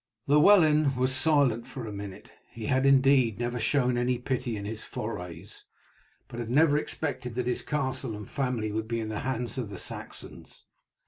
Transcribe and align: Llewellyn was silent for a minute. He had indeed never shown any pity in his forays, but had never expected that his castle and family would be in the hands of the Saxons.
Llewellyn 0.25 0.95
was 0.95 1.13
silent 1.13 1.67
for 1.67 1.85
a 1.85 1.91
minute. 1.93 2.31
He 2.49 2.65
had 2.65 2.87
indeed 2.87 3.37
never 3.37 3.59
shown 3.59 3.99
any 3.99 4.17
pity 4.17 4.57
in 4.57 4.65
his 4.65 4.81
forays, 4.81 5.65
but 6.27 6.39
had 6.39 6.49
never 6.49 6.75
expected 6.75 7.35
that 7.35 7.45
his 7.45 7.61
castle 7.61 8.15
and 8.15 8.27
family 8.27 8.71
would 8.71 8.87
be 8.87 8.99
in 8.99 9.09
the 9.09 9.19
hands 9.19 9.59
of 9.59 9.69
the 9.69 9.77
Saxons. 9.77 10.63